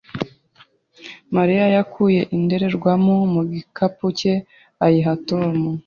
[1.35, 4.33] Mariya yakuye indorerwamo mu gikapu cye
[4.85, 5.55] ayiha Tom.